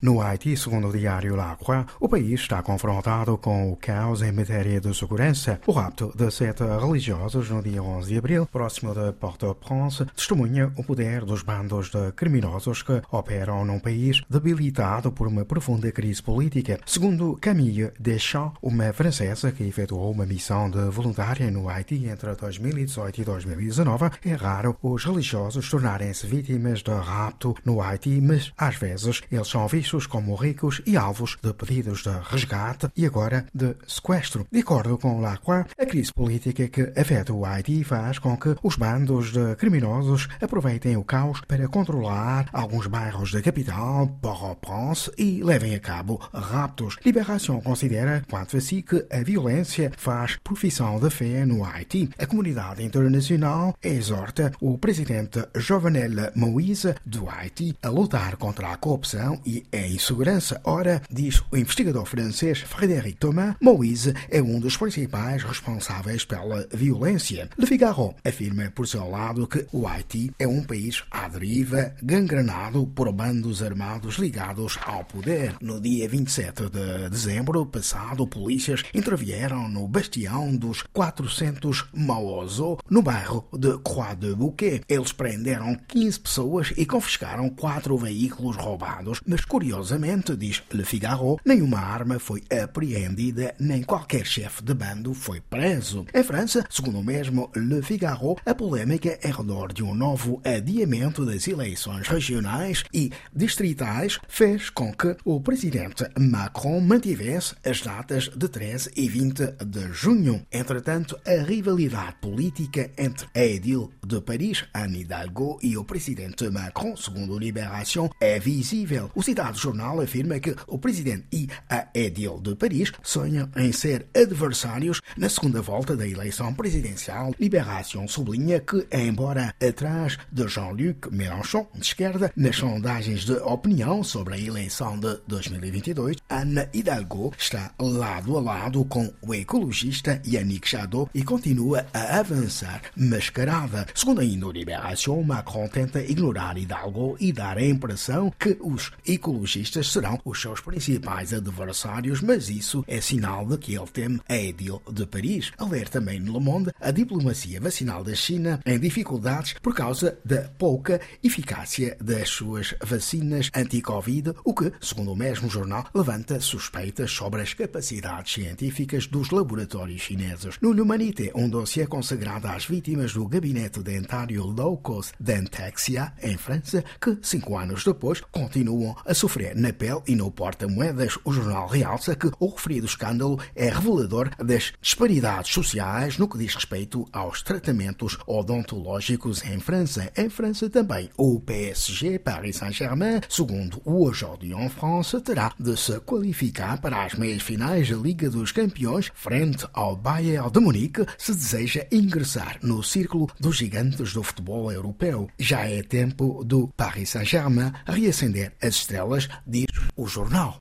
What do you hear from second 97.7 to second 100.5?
Figaro, a polêmica em redor de um novo